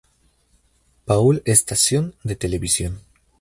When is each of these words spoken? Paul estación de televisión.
Paul 1.05 1.43
estación 1.45 2.15
de 2.23 2.35
televisión. 2.35 3.01